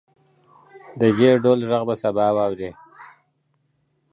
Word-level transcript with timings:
د 0.99 1.01
دې 1.17 1.31
ډول 1.43 1.59
غږ 1.69 1.83
به 1.87 1.95
سبا 2.03 2.27
ته 2.27 2.33
واورئ 2.35 2.71